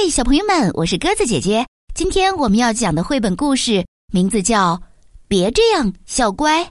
[0.00, 1.66] 嗨，小朋友们，我是鸽子姐姐。
[1.92, 4.76] 今天我们要讲的绘本故事名字叫
[5.26, 6.62] 《别这样，小乖》，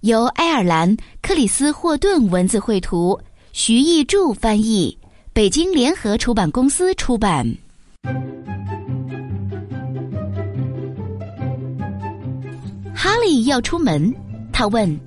[0.00, 3.20] 由爱尔兰克里斯霍顿文字绘图，
[3.52, 4.96] 徐艺柱翻译，
[5.34, 7.54] 北京联合出版公司出版。
[12.94, 14.10] 哈利要出门，
[14.54, 14.98] 他问：“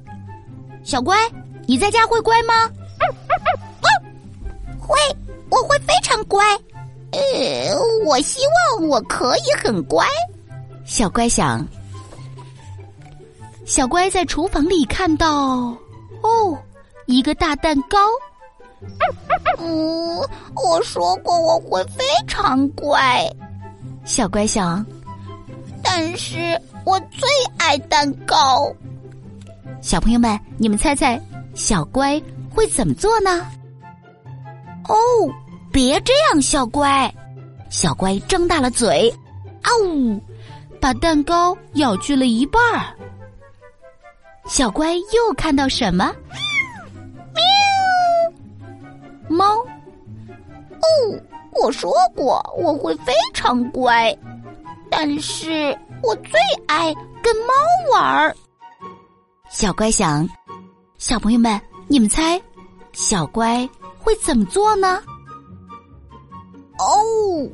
[0.85, 1.17] 小乖，
[1.65, 2.69] 你在家会乖吗
[4.77, 4.95] ？”“会，
[5.49, 6.45] 我会非常乖。”
[7.17, 7.75] 呃，
[8.05, 8.41] 我希
[8.77, 10.05] 望我可以很乖。
[10.85, 11.67] 小乖想，
[13.65, 15.75] 小乖在厨房里看到，
[16.21, 16.57] 哦，
[17.07, 17.97] 一个大蛋糕。
[19.57, 20.17] 嗯，
[20.55, 23.27] 我说过我会非常乖。
[24.05, 24.85] 小乖想，
[25.83, 27.27] 但是我最
[27.57, 28.71] 爱蛋糕。
[29.81, 31.19] 小朋友们，你们猜猜，
[31.55, 32.21] 小乖
[32.53, 33.45] 会怎么做呢？
[34.87, 34.95] 哦。
[35.77, 37.13] 别这样，小乖！
[37.69, 39.13] 小乖张大了嘴，
[39.61, 40.19] 啊呜，
[40.81, 42.97] 把蛋糕咬去了一半儿。
[44.47, 46.11] 小乖又看到什么？
[49.29, 49.37] 喵！
[49.37, 49.53] 猫！
[49.59, 51.21] 哦，
[51.51, 54.17] 我说过我会非常乖，
[54.89, 57.53] 但是我最爱跟猫
[57.93, 58.35] 玩儿。
[59.51, 60.27] 小乖想，
[60.97, 62.41] 小朋友们，你们猜，
[62.93, 65.03] 小乖会怎么做呢？
[66.79, 67.49] 哦，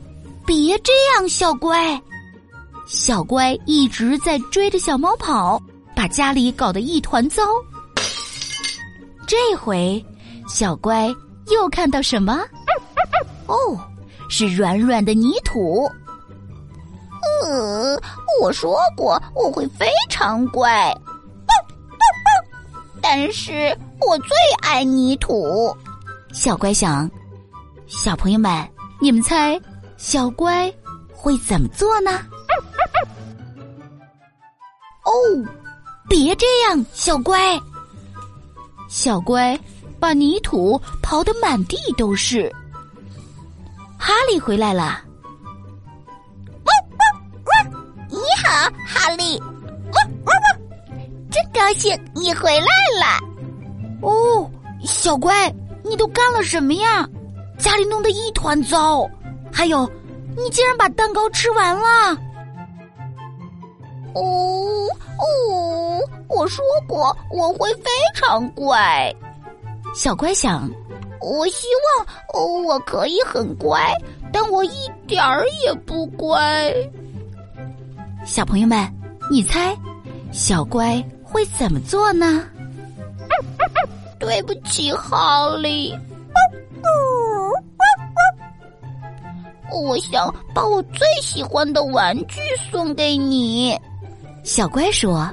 [0.45, 2.01] 别这样，小乖！
[2.85, 5.61] 小乖一直在追着小猫跑，
[5.95, 7.41] 把家里搞得一团糟。
[9.25, 10.05] 这回，
[10.47, 11.07] 小乖
[11.47, 12.41] 又看到什么？
[13.47, 13.55] 哦，
[14.29, 15.89] 是软软的泥土。
[17.45, 17.97] 呃，
[18.41, 20.93] 我说过我会非常乖，
[23.01, 24.29] 但是我最
[24.61, 25.75] 爱泥土。
[26.33, 27.09] 小乖想，
[27.87, 28.67] 小朋友们。
[29.03, 29.59] 你们猜，
[29.97, 30.73] 小乖
[31.13, 32.11] 会怎么做呢？
[35.03, 35.11] 哦，
[36.07, 37.59] 别这样，小乖！
[38.87, 39.59] 小乖
[39.99, 42.49] 把泥土刨得满地都是。
[43.97, 45.01] 哈利回来了。
[48.09, 49.37] 你好，哈利！
[49.91, 50.57] 汪汪汪
[51.29, 52.67] 真高兴你回来
[53.01, 53.19] 了。
[54.01, 54.49] 哦，
[54.85, 57.05] 小乖，你都干了什么呀？
[57.63, 59.09] 家里弄得一团糟，
[59.49, 59.89] 还有，
[60.35, 62.17] 你竟然把蛋糕吃完了！
[64.13, 64.85] 哦
[65.17, 69.15] 哦，我说过我会非常乖。
[69.95, 70.69] 小乖想，
[71.21, 73.93] 我希望哦我可以很乖，
[74.33, 76.73] 但我一点儿也不乖。
[78.25, 78.77] 小朋友们，
[79.31, 79.73] 你猜，
[80.33, 82.43] 小乖会怎么做呢？
[84.19, 85.97] 对不起，哈利。
[89.81, 92.39] 我想把我最喜欢的玩具
[92.71, 93.77] 送给你，
[94.43, 95.29] 小乖说：“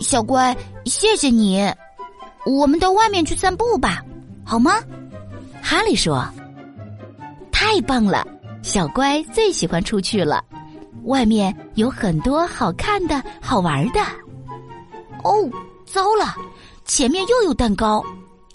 [0.00, 1.68] 小乖，谢谢你。
[2.46, 4.02] 我们到外面去散步吧，
[4.44, 4.80] 好吗？”
[5.60, 6.24] 哈利说
[7.52, 8.26] ：“太棒了！
[8.62, 10.44] 小乖最喜欢出去了，
[11.04, 14.00] 外面有很多好看的好玩的。”
[15.22, 15.50] 哦，
[15.84, 16.34] 糟了，
[16.84, 18.02] 前面又有蛋糕，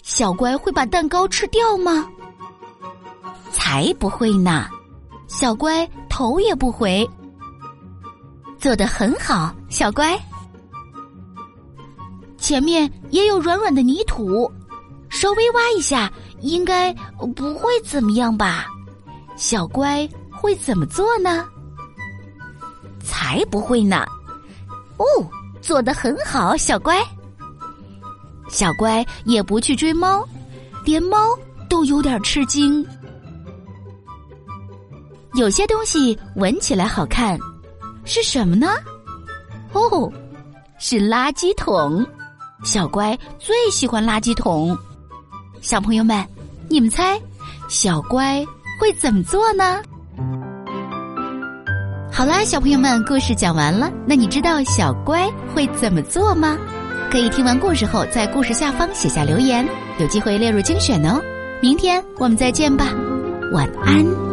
[0.02, 2.06] 小乖会把蛋糕吃掉吗？
[3.56, 4.68] 才不会呢，
[5.28, 7.08] 小乖头也不回，
[8.58, 10.14] 做得很好，小乖。
[12.36, 14.52] 前面也有软软的泥土，
[15.08, 16.12] 稍微挖一下，
[16.42, 16.92] 应该
[17.34, 18.66] 不会怎么样吧？
[19.36, 21.42] 小乖会怎么做呢？
[23.02, 24.04] 才不会呢！
[24.98, 25.04] 哦，
[25.62, 27.02] 做得很好，小乖。
[28.50, 30.28] 小乖也不去追猫，
[30.84, 31.16] 连猫
[31.70, 32.86] 都有点吃惊。
[35.36, 37.38] 有些东西闻起来好看，
[38.06, 38.68] 是什么呢？
[39.72, 40.10] 哦，
[40.78, 42.04] 是垃圾桶。
[42.64, 44.76] 小乖最喜欢垃圾桶。
[45.60, 46.26] 小朋友们，
[46.70, 47.20] 你们猜，
[47.68, 48.42] 小乖
[48.80, 49.82] 会怎么做呢？
[52.10, 53.92] 好啦，小朋友们，故事讲完了。
[54.06, 56.56] 那你知道小乖会怎么做吗？
[57.10, 59.68] 可以听完故事后，在故事下方写下留言，
[59.98, 61.20] 有机会列入精选哦。
[61.60, 62.86] 明天我们再见吧，
[63.52, 64.25] 晚安。